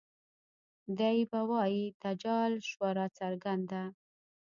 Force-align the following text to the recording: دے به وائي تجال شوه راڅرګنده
دے 0.97 1.11
به 1.29 1.41
وائي 1.49 1.83
تجال 2.03 2.51
شوه 2.69 2.89
راڅرګنده 2.97 3.83